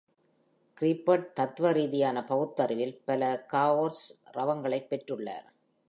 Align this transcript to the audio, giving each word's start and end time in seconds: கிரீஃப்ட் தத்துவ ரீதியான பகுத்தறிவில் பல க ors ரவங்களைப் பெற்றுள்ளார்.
கிரீஃப்ட் 0.77 1.27
தத்துவ 1.33 1.71
ரீதியான 1.71 2.23
பகுத்தறிவில் 2.23 2.95
பல 3.05 3.21
க 3.53 3.63
ors 3.81 3.99
ரவங்களைப் 4.31 4.89
பெற்றுள்ளார். 4.89 5.47